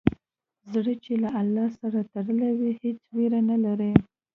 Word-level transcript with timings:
زړه 0.71 0.93
چې 1.03 1.13
له 1.23 1.29
الله 1.41 1.67
سره 1.79 1.99
تړلی 2.13 2.51
وي، 2.59 2.71
هېڅ 2.83 2.99
ویره 3.15 3.41
نه 3.49 3.57
لري. 3.65 3.91